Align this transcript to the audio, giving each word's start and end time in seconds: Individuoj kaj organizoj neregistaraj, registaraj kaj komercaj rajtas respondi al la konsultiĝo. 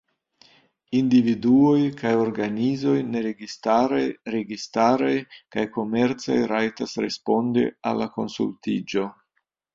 Individuoj 0.99 1.83
kaj 1.99 2.13
organizoj 2.21 2.95
neregistaraj, 3.09 4.01
registaraj 4.37 5.13
kaj 5.57 5.67
komercaj 5.77 6.41
rajtas 6.55 6.99
respondi 7.07 7.69
al 7.93 8.05
la 8.07 8.11
konsultiĝo. 8.19 9.07